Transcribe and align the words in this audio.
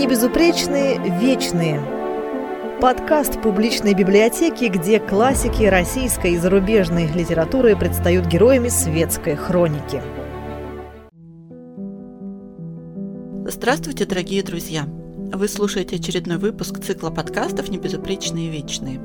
Небезупречные 0.00 0.98
вечные. 1.20 1.78
Подкаст 2.80 3.42
публичной 3.42 3.92
библиотеки, 3.92 4.64
где 4.64 4.98
классики 4.98 5.64
российской 5.64 6.32
и 6.32 6.38
зарубежной 6.38 7.06
литературы 7.08 7.76
предстают 7.76 8.24
героями 8.24 8.70
светской 8.70 9.36
хроники. 9.36 10.02
Здравствуйте, 13.46 14.06
дорогие 14.06 14.42
друзья! 14.42 14.86
Вы 14.86 15.48
слушаете 15.48 15.96
очередной 15.96 16.38
выпуск 16.38 16.82
цикла 16.82 17.10
подкастов 17.10 17.68
«Небезупречные 17.68 18.48
вечные». 18.48 19.02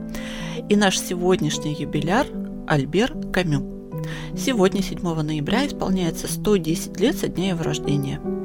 И 0.70 0.78
наш 0.78 0.98
сегодняшний 0.98 1.76
юбиляр– 1.78 2.26
Альбер 2.68 3.12
Камю. 3.34 3.92
Сегодня, 4.38 4.82
7 4.82 5.02
ноября, 5.02 5.68
исполняется 5.68 6.32
110 6.32 6.98
лет 7.02 7.18
со 7.18 7.28
дня 7.28 7.50
его 7.50 7.64
рождения– 7.64 8.22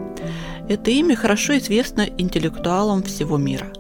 это 0.71 0.93
имя 0.93 1.17
хорошо 1.17 1.59
известно 1.59 2.03
интеллектуалам 2.03 3.03
всего 3.03 3.37
мира. 3.37 3.73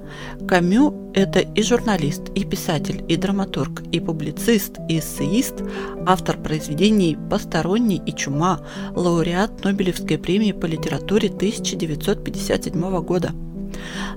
Камю– 0.48 1.12
это 1.14 1.38
и 1.38 1.62
журналист, 1.62 2.30
и 2.34 2.44
писатель, 2.44 3.04
и 3.06 3.16
драматург, 3.16 3.82
и 3.92 4.00
публицист, 4.00 4.78
и 4.88 4.98
эссеист, 4.98 5.62
автор 6.04 6.36
произведений 6.36 7.16
«Посторонний» 7.30 8.02
и 8.04 8.12
«Чума», 8.12 8.66
лауреат 8.96 9.62
Нобелевской 9.62 10.18
премии 10.18 10.50
по 10.50 10.66
литературе 10.66 11.28
1957 11.28 13.00
года. 13.02 13.30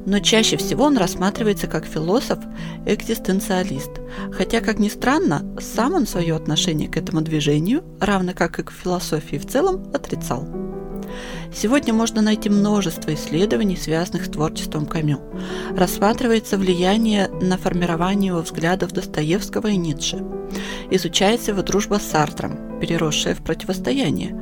Но 0.07 0.17
чаще 0.17 0.57
всего 0.57 0.85
он 0.85 0.97
рассматривается 0.97 1.67
как 1.67 1.85
философ-экзистенциалист, 1.85 3.91
хотя, 4.31 4.61
как 4.61 4.79
ни 4.79 4.89
странно, 4.89 5.45
сам 5.61 5.93
он 5.93 6.07
свое 6.07 6.35
отношение 6.35 6.89
к 6.89 6.97
этому 6.97 7.21
движению, 7.21 7.83
равно 7.99 8.33
как 8.33 8.57
и 8.57 8.63
к 8.63 8.71
философии 8.71 9.37
в 9.37 9.47
целом, 9.47 9.91
отрицал. 9.93 10.72
Сегодня 11.55 11.93
можно 11.93 12.21
найти 12.21 12.49
множество 12.49 13.13
исследований, 13.13 13.77
связанных 13.77 14.25
с 14.25 14.29
творчеством 14.29 14.87
Камю. 14.87 15.21
Рассматривается 15.75 16.57
влияние 16.57 17.27
на 17.27 17.57
формирование 17.57 18.29
его 18.29 18.41
взглядов 18.41 18.91
Достоевского 18.91 19.67
и 19.67 19.77
Ницше. 19.77 20.23
Изучается 20.89 21.51
его 21.51 21.61
дружба 21.61 21.99
с 21.99 22.09
Сартром, 22.09 22.79
переросшая 22.79 23.35
в 23.35 23.43
противостояние. 23.43 24.35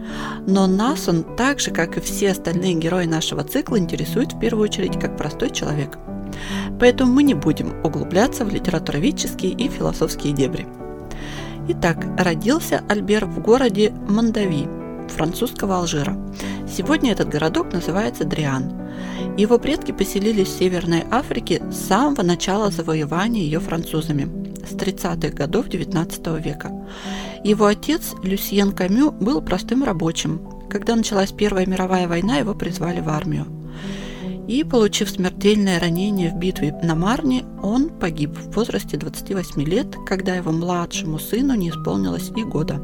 Но 0.47 0.67
нас 0.67 1.09
он, 1.09 1.23
так 1.36 1.59
же, 1.59 1.71
как 1.71 1.97
и 1.97 2.02
все 2.02 2.31
остальные 2.31 2.75
герои 2.75 3.05
нашего 3.05 3.43
цикла, 3.43 3.77
интересует 3.77 4.33
в 4.33 4.39
первую 4.39 4.64
очередь 4.64 4.99
как 4.99 5.17
простой 5.17 5.49
человек. 5.49 5.97
Поэтому 6.80 7.11
мы 7.11 7.23
не 7.23 7.33
будем 7.33 7.83
углубляться 7.83 8.45
в 8.45 8.49
литературоведческие 8.53 9.52
и 9.52 9.67
философские 9.67 10.33
дебри. 10.33 10.66
Итак, 11.67 12.05
родился 12.17 12.83
Альбер 12.88 13.25
в 13.25 13.39
городе 13.41 13.91
Мондави, 14.08 14.67
французского 15.09 15.77
Алжира. 15.77 16.17
Сегодня 16.72 17.11
этот 17.11 17.27
городок 17.27 17.73
называется 17.73 18.23
Дриан. 18.23 18.72
Его 19.38 19.59
предки 19.59 19.91
поселились 19.91 20.47
в 20.47 20.58
Северной 20.58 21.03
Африке 21.11 21.61
с 21.69 21.88
самого 21.88 22.23
начала 22.23 22.72
завоевания 22.72 23.44
ее 23.44 23.59
французами, 23.59 24.30
с 24.66 24.73
30-х 24.73 25.36
годов 25.36 25.67
XIX 25.67 26.42
века. 26.42 26.72
Его 27.44 27.66
отец, 27.66 28.14
Люсьен 28.23 28.72
Камю, 28.72 29.11
был 29.11 29.42
простым 29.42 29.83
рабочим. 29.83 30.47
Когда 30.69 30.95
началась 30.95 31.33
Первая 31.33 31.66
мировая 31.66 32.08
война, 32.08 32.38
его 32.38 32.53
призвали 32.53 33.02
в 33.02 33.09
армию. 33.09 33.47
И, 34.47 34.64
получив 34.64 35.09
смертельное 35.09 35.77
ранение 35.77 36.31
в 36.31 36.38
битве 36.38 36.73
на 36.83 36.95
Марне, 36.95 37.44
он 37.61 37.89
погиб 37.89 38.31
в 38.38 38.55
возрасте 38.55 38.95
28 38.95 39.61
лет, 39.64 39.95
когда 40.08 40.36
его 40.36 40.53
младшему 40.53 41.19
сыну 41.19 41.53
не 41.55 41.69
исполнилось 41.69 42.31
и 42.36 42.44
года. 42.44 42.81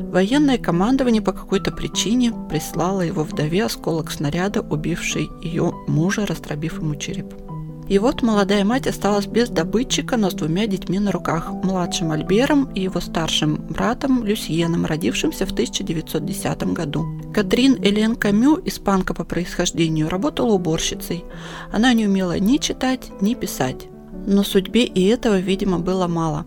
Военное 0.00 0.58
командование 0.58 1.22
по 1.22 1.32
какой-то 1.32 1.70
причине 1.70 2.32
прислало 2.48 3.02
его 3.02 3.24
вдове 3.24 3.64
осколок 3.64 4.10
снаряда, 4.10 4.60
убивший 4.62 5.28
ее 5.42 5.72
мужа, 5.86 6.26
растробив 6.26 6.78
ему 6.78 6.94
череп. 6.94 7.34
И 7.88 7.98
вот 7.98 8.22
молодая 8.22 8.64
мать 8.64 8.86
осталась 8.86 9.26
без 9.26 9.50
добытчика, 9.50 10.16
но 10.16 10.30
с 10.30 10.34
двумя 10.34 10.66
детьми 10.66 10.98
на 10.98 11.12
руках, 11.12 11.50
младшим 11.50 12.12
Альбером 12.12 12.70
и 12.74 12.82
его 12.82 13.00
старшим 13.00 13.56
братом 13.56 14.24
Люсьеном, 14.24 14.86
родившимся 14.86 15.44
в 15.44 15.52
1910 15.52 16.62
году. 16.72 17.04
Катрин 17.34 17.74
Элен 17.82 18.16
Камю, 18.16 18.60
испанка 18.64 19.14
по 19.14 19.24
происхождению, 19.24 20.08
работала 20.08 20.52
уборщицей. 20.52 21.24
Она 21.70 21.92
не 21.92 22.06
умела 22.06 22.38
ни 22.38 22.56
читать, 22.56 23.10
ни 23.20 23.34
писать. 23.34 23.88
Но 24.26 24.44
судьбе 24.44 24.84
и 24.84 25.06
этого, 25.06 25.38
видимо, 25.38 25.78
было 25.78 26.06
мало. 26.06 26.46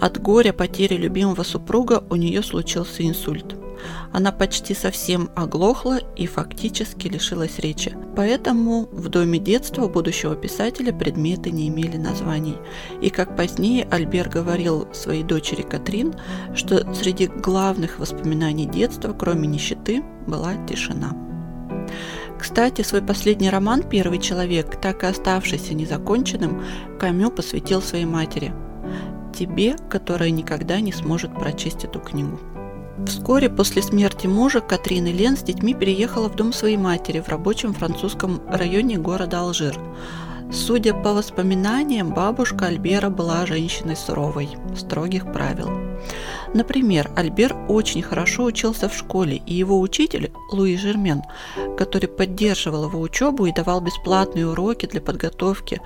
От 0.00 0.20
горя 0.20 0.52
потери 0.52 0.96
любимого 0.96 1.42
супруга 1.42 2.02
у 2.10 2.16
нее 2.16 2.42
случился 2.42 3.06
инсульт. 3.06 3.54
Она 4.12 4.32
почти 4.32 4.74
совсем 4.74 5.30
оглохла 5.34 5.98
и 6.16 6.26
фактически 6.26 7.08
лишилась 7.08 7.58
речи. 7.58 7.96
Поэтому 8.14 8.88
в 8.92 9.08
доме 9.08 9.38
детства 9.38 9.88
будущего 9.88 10.36
писателя 10.36 10.92
предметы 10.92 11.50
не 11.50 11.68
имели 11.68 11.96
названий. 11.96 12.56
И 13.00 13.10
как 13.10 13.36
позднее 13.36 13.86
Альбер 13.90 14.28
говорил 14.28 14.86
своей 14.92 15.22
дочери 15.22 15.62
Катрин, 15.62 16.14
что 16.54 16.92
среди 16.94 17.26
главных 17.26 17.98
воспоминаний 17.98 18.66
детства, 18.66 19.14
кроме 19.18 19.48
нищеты, 19.48 20.02
была 20.26 20.54
тишина. 20.66 21.31
Кстати, 22.42 22.82
свой 22.82 23.02
последний 23.02 23.50
роман 23.50 23.84
«Первый 23.84 24.18
человек», 24.18 24.74
так 24.80 25.04
и 25.04 25.06
оставшийся 25.06 25.74
незаконченным, 25.74 26.64
Камю 26.98 27.30
посвятил 27.30 27.80
своей 27.80 28.04
матери. 28.04 28.52
Тебе, 29.32 29.76
которая 29.88 30.30
никогда 30.30 30.80
не 30.80 30.90
сможет 30.92 31.32
прочесть 31.36 31.84
эту 31.84 32.00
книгу. 32.00 32.40
Вскоре 33.06 33.48
после 33.48 33.80
смерти 33.80 34.26
мужа 34.26 34.60
Катрин 34.60 35.06
Лен 35.06 35.36
с 35.36 35.42
детьми 35.42 35.72
переехала 35.72 36.28
в 36.28 36.34
дом 36.34 36.52
своей 36.52 36.76
матери 36.76 37.20
в 37.20 37.28
рабочем 37.28 37.74
французском 37.74 38.42
районе 38.48 38.98
города 38.98 39.38
Алжир. 39.38 39.78
Судя 40.50 40.94
по 40.94 41.14
воспоминаниям, 41.14 42.12
бабушка 42.12 42.66
Альбера 42.66 43.08
была 43.08 43.46
женщиной 43.46 43.94
суровой, 43.94 44.48
строгих 44.76 45.32
правил. 45.32 45.91
Например, 46.54 47.10
Альбер 47.16 47.56
очень 47.68 48.02
хорошо 48.02 48.44
учился 48.44 48.88
в 48.88 48.94
школе, 48.94 49.42
и 49.46 49.54
его 49.54 49.80
учитель 49.80 50.32
Луи 50.50 50.76
Жермен, 50.76 51.22
который 51.78 52.08
поддерживал 52.08 52.88
его 52.88 53.00
учебу 53.00 53.46
и 53.46 53.52
давал 53.52 53.80
бесплатные 53.80 54.46
уроки 54.46 54.86
для 54.86 55.00
подготовки 55.00 55.80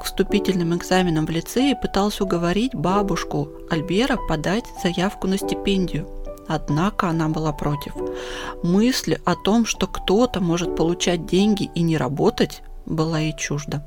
к 0.00 0.04
вступительным 0.04 0.76
экзаменам 0.76 1.26
в 1.26 1.30
лицее, 1.30 1.74
пытался 1.74 2.24
уговорить 2.24 2.74
бабушку 2.74 3.48
Альбера 3.70 4.18
подать 4.28 4.64
заявку 4.82 5.26
на 5.26 5.38
стипендию. 5.38 6.06
Однако 6.48 7.08
она 7.08 7.28
была 7.28 7.52
против. 7.52 7.94
Мысль 8.62 9.18
о 9.24 9.36
том, 9.36 9.64
что 9.64 9.86
кто-то 9.86 10.40
может 10.40 10.76
получать 10.76 11.24
деньги 11.24 11.70
и 11.74 11.82
не 11.82 11.96
работать, 11.96 12.62
была 12.86 13.20
ей 13.20 13.36
чужда. 13.36 13.86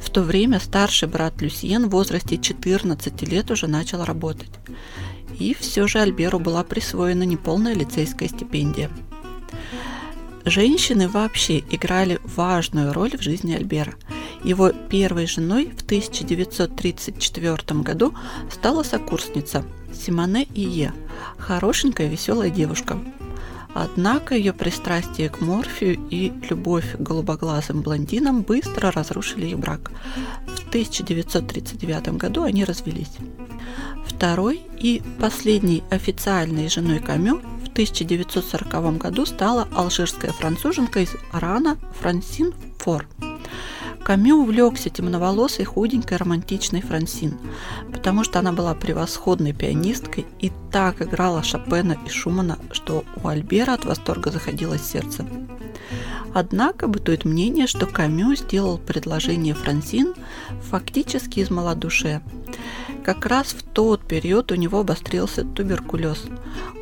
В 0.00 0.10
то 0.10 0.22
время 0.22 0.60
старший 0.60 1.08
брат 1.08 1.40
Люсьен 1.40 1.86
в 1.86 1.90
возрасте 1.90 2.38
14 2.38 3.22
лет 3.22 3.50
уже 3.50 3.66
начал 3.66 4.04
работать. 4.04 4.50
И 5.38 5.54
все 5.54 5.86
же 5.86 5.98
Альберу 5.98 6.38
была 6.38 6.64
присвоена 6.64 7.24
неполная 7.24 7.74
лицейская 7.74 8.28
стипендия. 8.28 8.90
Женщины 10.44 11.08
вообще 11.08 11.60
играли 11.70 12.20
важную 12.24 12.92
роль 12.92 13.16
в 13.16 13.22
жизни 13.22 13.54
Альбера. 13.54 13.94
Его 14.42 14.70
первой 14.70 15.26
женой 15.26 15.72
в 15.74 15.82
1934 15.82 17.80
году 17.80 18.14
стала 18.50 18.82
сокурсница 18.82 19.64
Симоне 19.92 20.46
Ие, 20.54 20.92
хорошенькая 21.38 22.08
веселая 22.08 22.50
девушка, 22.50 22.98
Однако 23.74 24.36
ее 24.36 24.52
пристрастие 24.52 25.28
к 25.28 25.40
морфию 25.40 25.98
и 26.08 26.32
любовь 26.48 26.92
к 26.92 27.00
голубоглазым 27.00 27.82
блондинам 27.82 28.42
быстро 28.42 28.92
разрушили 28.92 29.48
их 29.48 29.58
брак. 29.58 29.90
В 30.46 30.68
1939 30.68 32.16
году 32.16 32.44
они 32.44 32.64
развелись. 32.64 33.10
Второй 34.24 34.62
и 34.78 35.02
последней 35.20 35.84
официальной 35.90 36.70
женой 36.70 36.98
Камю 36.98 37.42
в 37.62 37.68
1940 37.72 38.96
году 38.96 39.26
стала 39.26 39.68
алжирская 39.76 40.32
француженка 40.32 41.00
из 41.00 41.10
Арана 41.30 41.76
Франсин 42.00 42.54
Фор. 42.78 43.06
Камю 44.02 44.36
увлекся 44.36 44.88
темноволосой, 44.88 45.66
худенькой, 45.66 46.16
романтичной 46.16 46.80
Франсин, 46.80 47.36
потому 47.92 48.24
что 48.24 48.38
она 48.38 48.52
была 48.52 48.72
превосходной 48.74 49.52
пианисткой 49.52 50.24
и 50.40 50.50
так 50.72 51.02
играла 51.02 51.42
Шопена 51.42 51.98
и 52.06 52.08
Шумана, 52.08 52.58
что 52.72 53.04
у 53.22 53.28
Альбера 53.28 53.74
от 53.74 53.84
восторга 53.84 54.30
заходилось 54.30 54.86
сердце. 54.86 55.26
Однако 56.32 56.88
бытует 56.88 57.26
мнение, 57.26 57.66
что 57.66 57.86
Камю 57.86 58.34
сделал 58.34 58.78
предложение 58.78 59.54
Франсин 59.54 60.14
фактически 60.62 61.40
из 61.40 61.50
малодушия. 61.50 62.22
Как 63.04 63.26
раз 63.26 63.48
в 63.48 63.62
тот 63.62 64.00
период 64.08 64.50
у 64.50 64.54
него 64.54 64.80
обострился 64.80 65.44
туберкулез. 65.44 66.24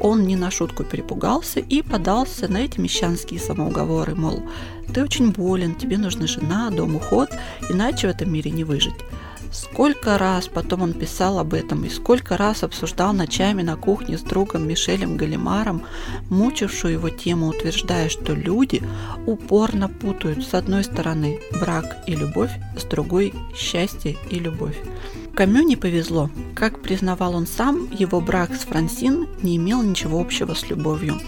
Он 0.01 0.25
не 0.25 0.37
на 0.37 0.53
шутку 0.53 0.85
перепугался 0.85 1.59
и 1.59 1.83
подался 1.83 2.47
на 2.47 2.59
эти 2.59 2.79
мещанские 2.79 3.41
самоуговоры, 3.41 4.15
мол, 4.15 4.45
ты 4.95 5.03
очень 5.03 5.33
болен, 5.33 5.75
тебе 5.75 5.99
нужна 5.99 6.29
жена, 6.29 6.71
дом, 6.71 6.95
уход, 6.95 7.31
иначе 7.69 8.07
в 8.07 8.11
этом 8.11 8.33
мире 8.33 8.53
не 8.53 8.63
выжить. 8.63 8.95
Сколько 9.51 10.17
раз 10.17 10.47
потом 10.47 10.83
он 10.83 10.93
писал 10.93 11.41
об 11.41 11.55
этом 11.55 11.85
и 11.85 11.91
сколько 11.91 12.37
раз 12.37 12.63
обсуждал 12.63 13.13
ночами 13.13 13.63
на 13.63 13.77
кухне 13.77 14.17
с 14.17 14.23
другом 14.23 14.69
Мишелем 14.69 15.17
Галимаром, 15.17 15.83
мучившую 16.31 16.95
его 16.95 17.11
тему, 17.11 17.49
утверждая, 17.49 18.09
что 18.09 18.33
люди 18.33 18.81
упорно 19.27 19.89
путают 19.89 20.47
с 20.47 20.55
одной 20.55 20.85
стороны 20.85 21.41
брак 21.61 21.97
и 22.07 22.15
любовь, 22.15 22.53
с 22.79 22.85
другой– 22.85 23.35
счастье 23.57 24.17
и 24.31 24.39
любовь. 24.39 24.79
Камю 25.35 25.63
не 25.63 25.77
повезло. 25.77 26.29
Как 26.55 26.83
признавал 26.83 27.35
он 27.35 27.47
сам, 27.47 27.91
его 27.91 28.21
брак 28.21 28.55
с 28.55 28.61
Франсин 28.61 29.29
не 29.43 29.57
имел 29.57 29.83
ничего 29.83 30.21
общего 30.21 30.53
с 30.53 30.69
любовью. 30.69 31.19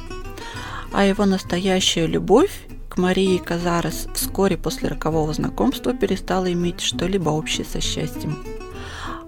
А 0.92 1.06
его 1.06 1.24
настоящая 1.24 2.06
любовь 2.06 2.66
к 2.90 2.98
Марии 2.98 3.38
Казарес 3.38 4.06
вскоре 4.12 4.58
после 4.58 4.90
рокового 4.90 5.32
знакомства 5.32 5.94
перестала 5.94 6.52
иметь 6.52 6.82
что-либо 6.82 7.30
общее 7.30 7.64
со 7.64 7.80
счастьем. 7.80 8.44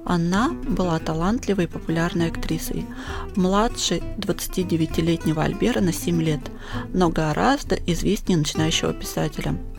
Она 0.05 0.51
была 0.51 0.99
талантливой 0.99 1.65
и 1.65 1.69
популярной 1.69 2.29
актрисой, 2.29 2.85
младше 3.35 4.03
29-летнего 4.19 5.43
Альбера 5.43 5.81
на 5.81 5.93
7 5.93 6.23
лет, 6.23 6.43
но 6.93 7.09
гораздо 7.09 7.77
известнее 7.87 8.37
начинающего 8.37 8.93
писателя– 8.93 9.57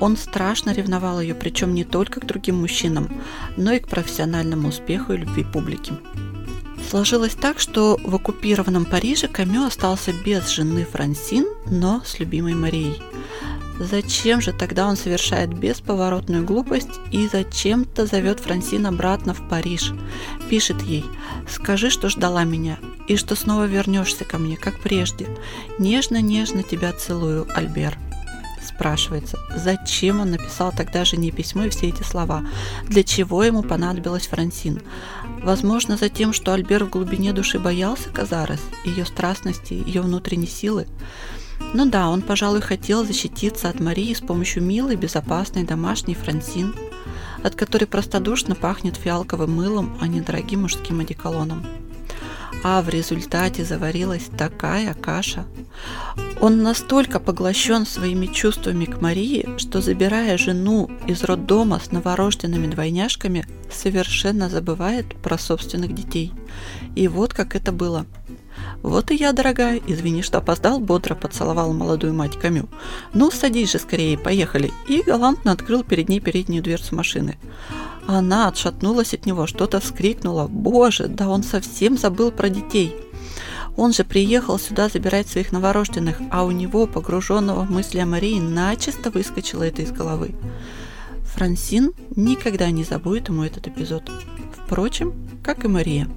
он 0.00 0.16
страшно 0.16 0.72
ревновал 0.72 1.20
ее, 1.20 1.34
причем 1.34 1.74
не 1.74 1.84
только 1.84 2.20
к 2.20 2.26
другим 2.26 2.56
мужчинам, 2.56 3.08
но 3.56 3.72
и 3.72 3.78
к 3.78 3.88
профессиональному 3.88 4.68
успеху 4.68 5.12
и 5.12 5.18
любви 5.18 5.44
публики. 5.44 5.92
Сложилось 6.88 7.34
так, 7.34 7.60
что 7.60 7.98
в 8.02 8.14
оккупированном 8.14 8.84
Париже 8.84 9.28
Камю 9.28 9.64
остался 9.64 10.12
без 10.24 10.48
жены 10.48 10.86
Франсин, 10.90 11.46
но 11.66 12.02
с 12.04 12.18
любимой 12.18 12.54
Марией. 12.54 13.02
Зачем 13.78 14.40
же 14.40 14.52
тогда 14.52 14.88
он 14.88 14.96
совершает 14.96 15.56
бесповоротную 15.56 16.44
глупость 16.44 17.00
и 17.12 17.28
зачем-то 17.28 18.06
зовет 18.06 18.40
Франсин 18.40 18.86
обратно 18.86 19.34
в 19.34 19.48
Париж? 19.48 19.92
Пишет 20.48 20.82
ей 20.82 21.04
«Скажи, 21.48 21.90
что 21.90 22.08
ждала 22.08 22.44
меня, 22.44 22.78
и 23.06 23.16
что 23.16 23.36
снова 23.36 23.66
вернешься 23.66 24.24
ко 24.24 24.38
мне, 24.38 24.56
как 24.56 24.80
прежде. 24.80 25.28
Нежно-нежно 25.78 26.62
тебя 26.62 26.92
целую, 26.92 27.46
Альбер». 27.54 27.96
Спрашивается, 28.78 29.40
зачем 29.56 30.20
он 30.20 30.30
написал 30.30 30.70
тогда 30.70 31.04
жене 31.04 31.32
письмо 31.32 31.64
и 31.64 31.68
все 31.68 31.88
эти 31.88 32.04
слова? 32.04 32.46
Для 32.86 33.02
чего 33.02 33.42
ему 33.42 33.64
понадобилась 33.64 34.28
Франсин? 34.28 34.82
Возможно, 35.42 35.96
за 35.96 36.08
тем, 36.08 36.32
что 36.32 36.52
Альбер 36.52 36.84
в 36.84 36.90
глубине 36.90 37.32
души 37.32 37.58
боялся 37.58 38.08
Казарес, 38.10 38.60
ее 38.84 39.04
страстности, 39.04 39.74
ее 39.74 40.00
внутренней 40.00 40.46
силы. 40.46 40.86
Ну 41.74 41.86
да, 41.86 42.08
он, 42.08 42.22
пожалуй, 42.22 42.60
хотел 42.60 43.04
защититься 43.04 43.68
от 43.68 43.80
Марии 43.80 44.14
с 44.14 44.20
помощью 44.20 44.62
милой, 44.62 44.94
безопасной 44.94 45.64
домашней 45.64 46.14
Франсин, 46.14 46.72
от 47.42 47.56
которой 47.56 47.86
простодушно 47.86 48.54
пахнет 48.54 48.94
фиалковым 48.94 49.56
мылом, 49.56 49.98
а 50.00 50.06
не 50.06 50.20
дорогим 50.20 50.62
мужским 50.62 51.00
одеколоном 51.00 51.66
а 52.62 52.82
в 52.82 52.88
результате 52.88 53.64
заварилась 53.64 54.28
такая 54.36 54.94
каша. 54.94 55.46
Он 56.40 56.62
настолько 56.62 57.18
поглощен 57.20 57.84
своими 57.86 58.26
чувствами 58.26 58.84
к 58.84 59.00
Марии, 59.00 59.48
что, 59.58 59.80
забирая 59.80 60.38
жену 60.38 60.90
из 61.06 61.24
роддома 61.24 61.80
с 61.80 61.90
новорожденными 61.90 62.68
двойняшками, 62.68 63.46
совершенно 63.70 64.48
забывает 64.48 65.14
про 65.16 65.36
собственных 65.38 65.94
детей. 65.94 66.32
И 66.94 67.08
вот 67.08 67.34
как 67.34 67.56
это 67.56 67.72
было. 67.72 68.06
«Вот 68.82 69.10
и 69.10 69.16
я, 69.16 69.32
дорогая, 69.32 69.80
извини, 69.86 70.22
что 70.22 70.38
опоздал»,– 70.38 70.78
бодро 70.80 71.14
поцеловал 71.14 71.72
молодую 71.72 72.14
мать 72.14 72.38
Камю. 72.38 72.68
«Ну, 73.12 73.30
садись 73.30 73.72
же 73.72 73.78
скорее, 73.78 74.16
поехали!» 74.16 74.72
И 74.86 75.02
галантно 75.02 75.52
открыл 75.52 75.82
перед 75.82 76.08
ней 76.08 76.20
переднюю 76.20 76.62
дверцу 76.62 76.94
машины. 76.94 77.38
Она 78.06 78.48
отшатнулась 78.48 79.14
от 79.14 79.26
него, 79.26 79.46
что-то 79.46 79.80
вскрикнула. 79.80 80.46
«Боже, 80.48 81.08
да 81.08 81.28
он 81.28 81.42
совсем 81.42 81.98
забыл 81.98 82.30
про 82.30 82.48
детей!» 82.48 82.94
Он 83.76 83.92
же 83.92 84.02
приехал 84.02 84.58
сюда 84.58 84.88
забирать 84.88 85.28
своих 85.28 85.52
новорожденных, 85.52 86.20
а 86.32 86.44
у 86.44 86.50
него, 86.50 86.86
погруженного 86.86 87.64
в 87.64 87.70
мысли 87.70 87.98
о 87.98 88.06
Марии, 88.06 88.40
начисто 88.40 89.10
выскочило 89.10 89.62
это 89.62 89.82
из 89.82 89.92
головы. 89.92 90.34
Франсин 91.34 91.92
никогда 92.16 92.70
не 92.72 92.82
забудет 92.82 93.28
ему 93.28 93.44
этот 93.44 93.68
эпизод. 93.68 94.10
Впрочем, 94.64 95.14
как 95.44 95.64
и 95.64 95.68
Мария. 95.68 96.08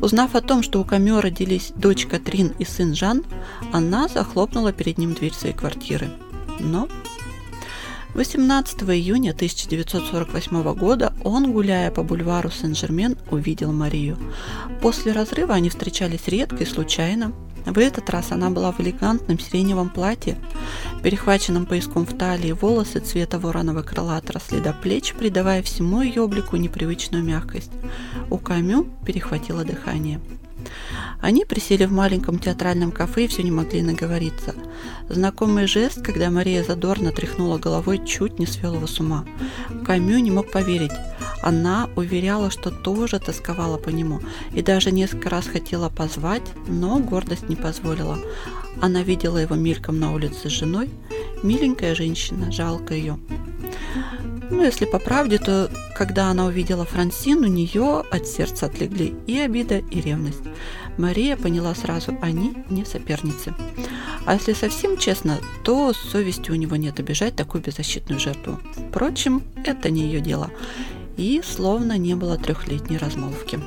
Узнав 0.00 0.34
о 0.34 0.40
том, 0.40 0.62
что 0.62 0.80
у 0.80 0.84
Камё 0.84 1.20
родились 1.20 1.72
дочь 1.76 2.06
Катрин 2.06 2.52
и 2.58 2.64
сын 2.64 2.94
Жан, 2.94 3.24
она 3.72 4.08
захлопнула 4.08 4.72
перед 4.72 4.98
ним 4.98 5.14
дверь 5.14 5.32
своей 5.32 5.54
квартиры. 5.54 6.10
Но 6.60 6.88
18 8.14 8.82
июня 8.82 9.32
1948 9.32 10.74
года 10.74 11.12
он, 11.24 11.52
гуляя 11.52 11.90
по 11.90 12.04
бульвару 12.04 12.50
Сен-Жермен, 12.50 13.16
увидел 13.30 13.72
Марию. 13.72 14.16
После 14.80 15.12
разрыва 15.12 15.54
они 15.54 15.68
встречались 15.68 16.28
редко 16.28 16.62
и 16.62 16.66
случайно. 16.66 17.32
В 17.64 17.78
этот 17.78 18.10
раз 18.10 18.30
она 18.30 18.50
была 18.50 18.72
в 18.72 18.80
элегантном 18.80 19.38
сиреневом 19.38 19.88
платье, 19.88 20.36
перехваченном 21.02 21.66
пояском 21.66 22.06
в 22.06 22.16
талии, 22.16 22.52
волосы 22.52 23.00
цвета 23.00 23.38
вороного 23.38 23.82
крыла 23.82 24.16
отросли 24.16 24.60
до 24.60 24.72
плеч, 24.72 25.14
придавая 25.14 25.62
всему 25.62 26.02
ее 26.02 26.22
облику 26.22 26.56
непривычную 26.56 27.24
мягкость. 27.24 27.70
У 28.30 28.38
Камю 28.38 28.86
перехватило 29.04 29.64
дыхание. 29.64 30.20
Они 31.20 31.44
присели 31.44 31.84
в 31.84 31.92
маленьком 31.92 32.38
театральном 32.38 32.92
кафе 32.92 33.24
и 33.24 33.28
все 33.28 33.42
не 33.42 33.50
могли 33.50 33.82
наговориться. 33.82 34.54
Знакомый 35.08 35.66
жест, 35.66 36.02
когда 36.02 36.30
Мария 36.30 36.62
задорно 36.62 37.12
тряхнула 37.12 37.58
головой, 37.58 38.04
чуть 38.04 38.38
не 38.38 38.46
свел 38.46 38.74
его 38.74 38.86
с 38.86 39.00
ума. 39.00 39.24
Камю 39.86 40.18
не 40.18 40.30
мог 40.30 40.50
поверить. 40.50 40.92
Она 41.44 41.90
уверяла, 41.94 42.50
что 42.50 42.70
тоже 42.70 43.20
тосковала 43.20 43.76
по 43.76 43.90
нему 43.90 44.20
и 44.54 44.62
даже 44.62 44.90
несколько 44.90 45.28
раз 45.28 45.46
хотела 45.46 45.90
позвать, 45.90 46.42
но 46.68 46.98
гордость 47.00 47.50
не 47.50 47.54
позволила. 47.54 48.18
Она 48.80 49.02
видела 49.02 49.36
его 49.36 49.54
мельком 49.54 50.00
на 50.00 50.14
улице 50.14 50.48
с 50.48 50.52
женой. 50.52 50.88
Миленькая 51.42 51.94
женщина, 51.94 52.50
жалко 52.50 52.94
ее. 52.94 53.18
Ну, 54.50 54.62
если 54.62 54.86
по 54.86 54.98
правде, 54.98 55.38
то 55.38 55.70
когда 55.94 56.28
она 56.30 56.46
увидела 56.46 56.86
Франсин, 56.86 57.44
у 57.44 57.46
нее 57.46 58.04
от 58.10 58.26
сердца 58.26 58.66
отлегли 58.66 59.14
и 59.26 59.38
обида, 59.38 59.78
и 59.78 60.00
ревность. 60.00 60.42
Мария 60.96 61.36
поняла 61.36 61.74
сразу, 61.74 62.16
они 62.22 62.54
не 62.70 62.86
соперницы. 62.86 63.52
А 64.24 64.34
если 64.34 64.54
совсем 64.54 64.96
честно, 64.96 65.40
то 65.62 65.92
совести 65.92 66.50
у 66.50 66.54
него 66.54 66.76
нет 66.76 66.98
обижать 66.98 67.36
такую 67.36 67.62
беззащитную 67.62 68.18
жертву. 68.18 68.58
Впрочем, 68.88 69.42
это 69.66 69.90
не 69.90 70.04
ее 70.04 70.20
дело. 70.20 70.50
И 71.16 71.42
словно 71.44 71.96
не 71.98 72.14
было 72.14 72.36
трехлетней 72.36 72.98
размолвки. 72.98 73.60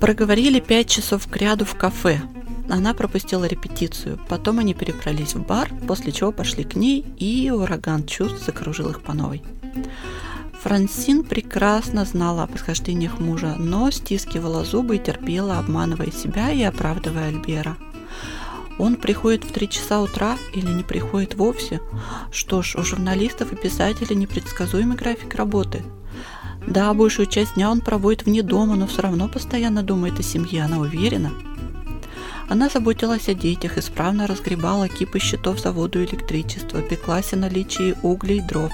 Проговорили 0.00 0.60
пять 0.60 0.88
часов 0.88 1.26
к 1.26 1.36
ряду 1.36 1.64
в 1.64 1.74
кафе. 1.74 2.20
Она 2.68 2.94
пропустила 2.94 3.46
репетицию. 3.46 4.20
Потом 4.28 4.58
они 4.58 4.74
перебрались 4.74 5.34
в 5.34 5.44
бар, 5.44 5.70
после 5.86 6.12
чего 6.12 6.30
пошли 6.30 6.64
к 6.64 6.76
ней, 6.76 7.04
и 7.16 7.50
ураган 7.50 8.06
чувств 8.06 8.44
закружил 8.44 8.90
их 8.90 9.00
по 9.00 9.14
новой. 9.14 9.42
Франсин 10.62 11.22
прекрасно 11.22 12.04
знала 12.04 12.42
о 12.42 12.46
происхождениях 12.46 13.20
мужа, 13.20 13.54
но 13.58 13.90
стискивала 13.90 14.64
зубы 14.64 14.96
и 14.96 14.98
терпела, 14.98 15.58
обманывая 15.58 16.10
себя 16.10 16.50
и 16.50 16.62
оправдывая 16.62 17.28
Альбера. 17.28 17.76
Он 18.78 18.96
приходит 18.96 19.44
в 19.44 19.52
три 19.52 19.68
часа 19.68 20.00
утра 20.00 20.36
или 20.52 20.70
не 20.70 20.82
приходит 20.82 21.34
вовсе? 21.34 21.80
Что 22.30 22.62
ж, 22.62 22.76
у 22.76 22.82
журналистов 22.82 23.52
и 23.52 23.56
писателей 23.56 24.14
непредсказуемый 24.14 24.96
график 24.96 25.34
работы. 25.34 25.82
Да, 26.66 26.92
большую 26.94 27.26
часть 27.26 27.54
дня 27.54 27.70
он 27.70 27.80
проводит 27.80 28.26
вне 28.26 28.42
дома, 28.42 28.76
но 28.76 28.86
все 28.86 29.02
равно 29.02 29.28
постоянно 29.28 29.82
думает 29.82 30.18
о 30.18 30.22
семье, 30.22 30.64
она 30.64 30.78
уверена– 30.78 31.30
она 32.48 32.68
заботилась 32.68 33.28
о 33.28 33.34
детях, 33.34 33.76
исправно 33.76 34.26
разгребала 34.26 34.88
кипы 34.88 35.18
счетов 35.18 35.60
за 35.60 35.72
воду 35.72 36.00
и 36.00 36.06
электричество, 36.06 36.80
пеклась 36.80 37.32
о 37.32 37.36
наличии 37.36 37.94
углей 38.02 38.38
и 38.38 38.40
дров, 38.40 38.72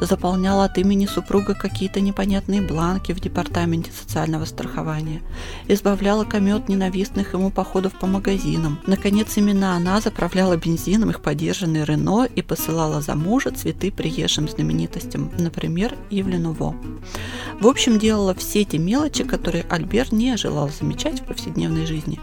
заполняла 0.00 0.64
от 0.64 0.78
имени 0.78 1.06
супруга 1.06 1.54
какие-то 1.54 2.00
непонятные 2.00 2.62
бланки 2.62 3.12
в 3.12 3.20
департаменте 3.20 3.92
социального 3.92 4.46
страхования, 4.46 5.20
избавляла 5.68 6.24
комет 6.24 6.68
ненавистных 6.68 7.34
ему 7.34 7.50
походов 7.50 7.92
по 7.98 8.06
магазинам. 8.06 8.78
Наконец, 8.86 9.36
именно 9.36 9.76
она 9.76 10.00
заправляла 10.00 10.56
бензином 10.56 11.10
их 11.10 11.20
подержанный 11.20 11.84
Рено 11.84 12.24
и 12.24 12.40
посылала 12.40 13.02
за 13.02 13.14
мужа 13.14 13.50
цветы 13.50 13.92
приезжим 13.92 14.48
знаменитостям, 14.48 15.30
например, 15.38 15.94
Евлену 16.08 16.52
Во. 16.52 16.74
В 17.60 17.66
общем, 17.66 17.98
делала 17.98 18.34
все 18.34 18.64
те 18.64 18.78
мелочи, 18.78 19.24
которые 19.24 19.66
Альбер 19.68 20.12
не 20.12 20.36
желал 20.36 20.70
замечать 20.70 21.20
в 21.20 21.24
повседневной 21.24 21.84
жизни. 21.84 22.18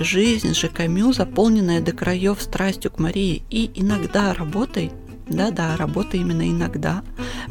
Жизнь 0.00 0.54
же 0.54 0.68
Камю, 0.68 1.12
заполненная 1.12 1.80
до 1.80 1.92
краев 1.92 2.42
страстью 2.42 2.90
к 2.90 2.98
Марии 2.98 3.44
и 3.48 3.70
иногда 3.76 4.34
работой, 4.34 4.90
да-да, 5.28 5.76
работа 5.76 6.16
именно 6.16 6.50
иногда, 6.50 7.02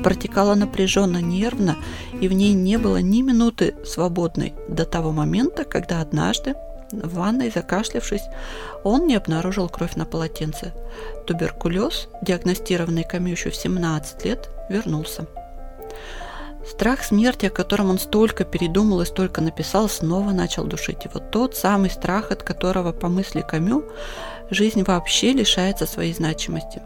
протекала 0.04 0.54
напряженно, 0.54 1.20
нервно, 1.20 1.78
и 2.20 2.28
в 2.28 2.34
ней 2.34 2.54
не 2.54 2.78
было 2.78 2.98
ни 2.98 3.22
минуты 3.22 3.76
свободной 3.86 4.54
до 4.68 4.84
того 4.84 5.14
момента, 5.14 5.64
когда 5.64 6.02
однажды, 6.02 6.56
в 6.92 7.16
ванной 7.16 7.50
закашлявшись, 7.50 8.24
он 8.84 9.08
не 9.08 9.16
обнаружил 9.16 9.70
кровь 9.70 9.96
на 9.96 10.06
полотенце. 10.06 10.74
Туберкулез, 11.26 12.10
диагностированный 12.22 13.06
Камю 13.06 13.32
еще 13.32 13.52
в 13.52 13.56
17 13.56 14.26
лет, 14.26 14.50
вернулся. 14.70 15.28
Страх 16.66 17.04
смерти, 17.04 17.48
о 17.48 17.50
котором 17.50 17.90
он 17.90 18.00
столько 18.00 18.46
передумал 18.46 19.02
и 19.02 19.06
столько 19.06 19.42
написал, 19.42 19.90
снова 19.90 20.32
начал 20.32 20.64
душить 20.64 21.04
его. 21.04 21.20
Тот 21.20 21.56
самый 21.56 21.90
страх, 21.90 22.32
от 22.32 22.44
которого, 22.44 22.94
по 22.94 23.10
мысли 23.10 23.42
Камю, 23.42 23.84
жизнь 24.50 24.84
вообще 24.84 25.34
лишается 25.34 25.86
своей 25.86 26.14
значимости. 26.14 26.82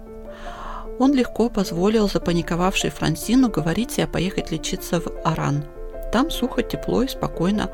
Он 0.99 1.13
легко 1.13 1.49
позволил 1.49 2.09
запаниковавшей 2.09 2.89
Франсину 2.89 3.49
говорить 3.49 3.91
себе 3.91 4.07
поехать 4.07 4.49
лечиться 4.49 4.99
в 4.99 5.11
Аран. 5.23 5.63
Там 6.11 6.31
сухо, 6.31 6.63
тепло 6.63 7.03
и 7.03 7.07
спокойно. 7.07 7.69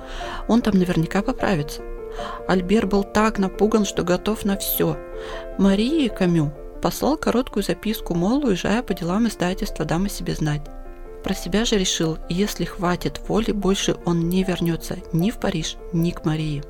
Он 0.49 0.61
там 0.61 0.77
наверняка 0.77 1.21
поправится. 1.21 1.81
Альбер 2.47 2.85
был 2.85 3.03
так 3.03 3.39
напуган, 3.39 3.85
что 3.85 4.03
готов 4.03 4.43
на 4.43 4.57
все. 4.57 4.97
Марии 5.57 6.09
Камю 6.09 6.51
послал 6.81 7.15
короткую 7.15 7.63
записку, 7.63 8.13
мол, 8.13 8.45
уезжая 8.45 8.83
по 8.83 8.93
делам 8.93 9.27
издательства, 9.27 9.85
дам 9.85 10.05
о 10.05 10.09
себе 10.09 10.35
знать. 10.35 10.61
Про 11.23 11.33
себя 11.33 11.63
же 11.63 11.77
решил, 11.77 12.17
если 12.29 12.65
хватит 12.65 13.21
воли, 13.27 13.51
больше 13.51 13.95
он 14.05 14.27
не 14.27 14.43
вернется 14.43 14.97
ни 15.13 15.31
в 15.31 15.37
Париж, 15.37 15.77
ни 15.93 16.11
к 16.11 16.25
Марии. 16.25 16.63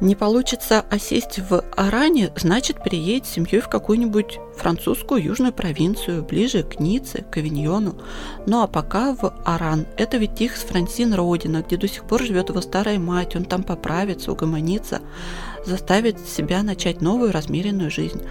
Не 0.00 0.14
получится 0.14 0.84
осесть 0.90 1.40
в 1.40 1.60
Аране, 1.76 2.32
значит 2.36 2.82
переедет 2.84 3.26
с 3.26 3.30
семьей 3.30 3.60
в 3.60 3.68
какую-нибудь 3.68 4.38
французскую 4.56 5.20
южную 5.20 5.52
провинцию, 5.52 6.22
ближе 6.22 6.62
к 6.62 6.78
Ницце, 6.78 7.24
к 7.28 7.36
Авиньону. 7.36 7.96
Ну 8.46 8.62
а 8.62 8.68
пока 8.68 9.12
в 9.12 9.34
Аран. 9.44 9.86
Это 9.96 10.16
ведь 10.18 10.40
их 10.40 10.56
с 10.56 10.60
Франсин 10.60 11.14
родина, 11.14 11.64
где 11.66 11.76
до 11.76 11.88
сих 11.88 12.04
пор 12.04 12.22
живет 12.22 12.48
его 12.48 12.60
старая 12.60 13.00
мать, 13.00 13.34
он 13.34 13.44
там 13.44 13.64
поправится, 13.64 14.30
угомонится, 14.30 15.00
заставит 15.66 16.20
себя 16.28 16.62
начать 16.62 17.00
новую 17.00 17.32
размеренную 17.32 17.90
жизнь. 17.90 18.22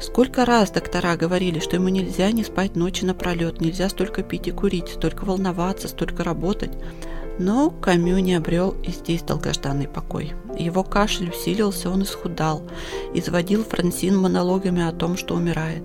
Сколько 0.00 0.46
раз 0.46 0.70
доктора 0.70 1.14
говорили, 1.16 1.58
что 1.58 1.76
ему 1.76 1.88
нельзя 1.88 2.32
не 2.32 2.42
спать 2.42 2.74
ночи 2.74 3.04
напролет, 3.04 3.60
нельзя 3.60 3.90
столько 3.90 4.22
пить 4.22 4.48
и 4.48 4.50
курить, 4.50 4.88
столько 4.88 5.24
волноваться, 5.24 5.88
столько 5.88 6.24
работать. 6.24 6.72
Но 7.38 7.70
Камю 7.70 8.18
не 8.18 8.34
обрел 8.34 8.74
и 8.82 8.90
здесь 8.90 9.22
долгожданный 9.22 9.88
покой. 9.88 10.32
Его 10.58 10.84
кашель 10.84 11.28
усилился, 11.28 11.90
он 11.90 12.02
исхудал, 12.02 12.62
изводил 13.12 13.62
Франсин 13.62 14.16
монологами 14.16 14.82
о 14.82 14.92
том, 14.92 15.18
что 15.18 15.34
умирает. 15.34 15.82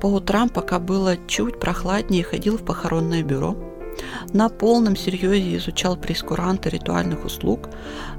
По 0.00 0.06
утрам, 0.06 0.48
пока 0.48 0.80
было 0.80 1.16
чуть 1.28 1.60
прохладнее, 1.60 2.24
ходил 2.24 2.58
в 2.58 2.64
похоронное 2.64 3.22
бюро, 3.22 3.56
на 4.32 4.48
полном 4.48 4.96
серьезе 4.96 5.56
изучал 5.56 5.96
прескуранты 5.96 6.70
ритуальных 6.70 7.24
услуг, 7.24 7.68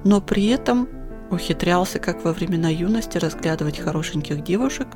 но 0.04 0.22
при 0.22 0.48
этом 0.48 0.88
ухитрялся, 1.34 2.00
как 2.00 2.24
во 2.24 2.34
времена 2.34 2.70
юности, 2.70 3.18
разглядывать 3.18 3.80
хорошеньких 3.80 4.44
девушек, 4.44 4.88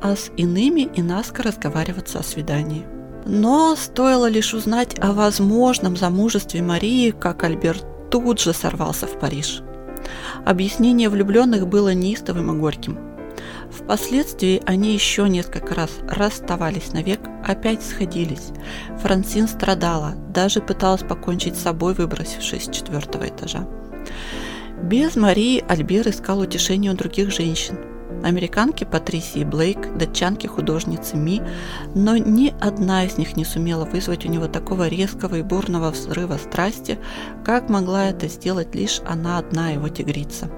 а 0.00 0.16
с 0.16 0.30
иными 0.36 0.82
и 0.82 1.02
наскоро 1.02 1.48
разговариваться 1.48 2.18
о 2.18 2.22
свидании. 2.22 2.84
Но 3.24 3.76
стоило 3.76 4.28
лишь 4.28 4.54
узнать 4.54 4.98
о 4.98 5.12
возможном 5.12 5.96
замужестве 5.96 6.62
Марии, 6.62 7.10
как 7.10 7.44
Альберт 7.44 7.84
тут 8.10 8.40
же 8.40 8.52
сорвался 8.52 9.06
в 9.06 9.18
Париж. 9.18 9.62
Объяснение 10.44 11.08
влюбленных 11.08 11.68
было 11.68 11.94
неистовым 11.94 12.54
и 12.54 12.58
горьким. 12.58 12.98
Впоследствии 13.70 14.62
они 14.66 14.92
еще 14.92 15.28
несколько 15.28 15.74
раз 15.74 15.90
расставались 16.08 16.92
навек, 16.92 17.20
опять 17.46 17.82
сходились. 17.82 18.50
Франсин 19.00 19.48
страдала, 19.48 20.14
даже 20.34 20.60
пыталась 20.60 21.02
покончить 21.02 21.56
с 21.56 21.62
собой, 21.62 21.94
выбросившись 21.94 22.64
с 22.64 22.70
четвертого 22.70 23.28
этажа. 23.28 23.66
Без 24.82 25.16
Марии 25.16 25.64
Альбер 25.68 26.08
искал 26.08 26.40
утешение 26.40 26.92
у 26.92 26.96
других 26.96 27.30
женщин– 27.30 27.78
американки 28.24 28.84
Патрисии 28.84 29.44
Блейк, 29.44 29.96
датчанки 29.96 30.46
художницы 30.46 31.16
Ми, 31.16 31.40
но 31.94 32.16
ни 32.16 32.54
одна 32.60 33.04
из 33.04 33.18
них 33.18 33.36
не 33.36 33.44
сумела 33.44 33.84
вызвать 33.84 34.24
у 34.24 34.28
него 34.28 34.48
такого 34.48 34.88
резкого 34.88 35.36
и 35.36 35.42
бурного 35.42 35.90
взрыва 35.90 36.36
страсти, 36.36 36.98
как 37.44 37.68
могла 37.68 38.10
это 38.10 38.28
сделать 38.28 38.74
лишь 38.74 39.00
она 39.06 39.38
одна, 39.38 39.70
его 39.70 39.88
тигрица. 39.88 40.50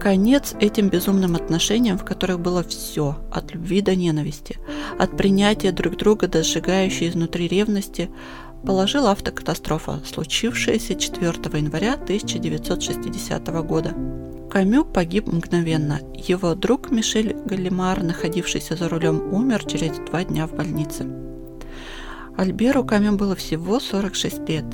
Конец 0.00 0.54
этим 0.60 0.88
безумным 0.88 1.34
отношениям, 1.34 1.98
в 1.98 2.04
которых 2.04 2.40
было 2.40 2.62
все, 2.62 3.16
от 3.30 3.52
любви 3.52 3.82
до 3.82 3.94
ненависти, 3.94 4.56
от 4.98 5.16
принятия 5.16 5.72
друг 5.72 5.96
друга 5.96 6.26
до 6.26 6.42
сжигающей 6.42 7.08
изнутри 7.08 7.48
ревности, 7.48 8.10
положила 8.64 9.12
автокатастрофа, 9.12 10.00
случившаяся 10.04 10.94
4 10.94 11.32
января 11.58 11.94
1960 11.94 13.48
года. 13.64 13.94
Камю 14.50 14.84
погиб 14.84 15.26
мгновенно. 15.28 16.00
Его 16.14 16.54
друг 16.54 16.90
Мишель 16.90 17.36
Галимар, 17.46 18.02
находившийся 18.02 18.76
за 18.76 18.88
рулем, 18.88 19.32
умер 19.32 19.64
через 19.64 19.98
два 19.98 20.24
дня 20.24 20.46
в 20.46 20.54
больнице. 20.56 21.29
Альберу 22.40 22.84
Камю 22.84 23.12
было 23.18 23.36
всего 23.36 23.80
46 23.80 24.48
лет, 24.48 24.64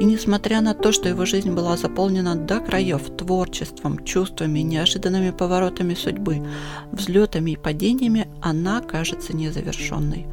и 0.00 0.04
несмотря 0.04 0.60
на 0.60 0.74
то, 0.74 0.90
что 0.90 1.08
его 1.08 1.24
жизнь 1.24 1.52
была 1.52 1.76
заполнена 1.76 2.34
до 2.34 2.58
краев 2.58 3.02
творчеством, 3.16 4.04
чувствами, 4.04 4.58
неожиданными 4.58 5.30
поворотами 5.30 5.94
судьбы, 5.94 6.44
взлетами 6.90 7.52
и 7.52 7.56
падениями, 7.56 8.26
она 8.42 8.80
кажется 8.80 9.32
незавершенной. 9.32 10.26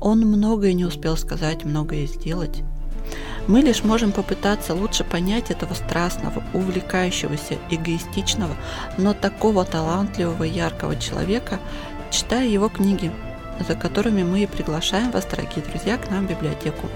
Он 0.00 0.20
многое 0.20 0.72
не 0.72 0.86
успел 0.86 1.18
сказать, 1.18 1.66
многое 1.66 2.06
сделать. 2.06 2.62
Мы 3.46 3.60
лишь 3.60 3.84
можем 3.84 4.10
попытаться 4.10 4.74
лучше 4.74 5.04
понять 5.04 5.50
этого 5.50 5.74
страстного, 5.74 6.42
увлекающегося, 6.54 7.58
эгоистичного, 7.68 8.56
но 8.96 9.12
такого 9.12 9.66
талантливого 9.66 10.44
яркого 10.44 10.96
человека, 10.96 11.60
читая 12.10 12.48
его 12.48 12.70
книги, 12.70 13.12
за 13.60 13.74
которыми 13.74 14.22
мы 14.22 14.42
и 14.42 14.46
приглашаем 14.46 15.10
вас, 15.10 15.24
дорогие 15.26 15.64
друзья, 15.64 15.98
к 15.98 16.10
нам 16.10 16.26
в 16.26 16.30
библиотеку. 16.30 16.88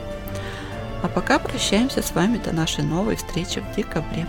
А 1.02 1.08
пока 1.08 1.38
прощаемся 1.38 2.02
с 2.02 2.14
вами 2.14 2.38
до 2.38 2.52
нашей 2.52 2.84
новой 2.84 3.16
встречи 3.16 3.60
в 3.60 3.76
декабре. 3.76 4.26